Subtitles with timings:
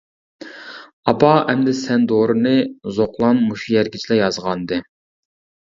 [1.13, 2.57] ئاپا، ئەمدى سەن دورىنى.
[2.99, 4.85] زوقلان مۇشۇ يەرگىچىلا يازغانىدى.